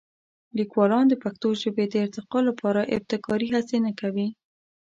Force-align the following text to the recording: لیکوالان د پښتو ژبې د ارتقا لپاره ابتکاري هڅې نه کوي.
لیکوالان 0.57 1.05
د 1.09 1.13
پښتو 1.23 1.47
ژبې 1.61 1.85
د 1.89 1.95
ارتقا 2.05 2.39
لپاره 2.49 2.81
ابتکاري 2.95 3.47
هڅې 3.55 3.77
نه 3.85 3.91
کوي. 3.99 4.27